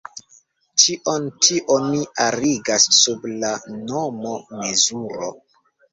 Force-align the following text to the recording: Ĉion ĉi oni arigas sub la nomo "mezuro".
Ĉion 0.83 1.27
ĉi 1.47 1.57
oni 1.75 2.01
arigas 2.27 2.89
sub 3.01 3.27
la 3.45 3.53
nomo 3.93 4.35
"mezuro". 4.63 5.31